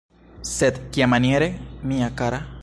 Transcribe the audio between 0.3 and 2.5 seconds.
Sed kiamaniere, mia kara?